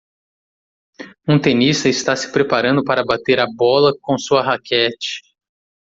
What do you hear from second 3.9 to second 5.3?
com sua raquete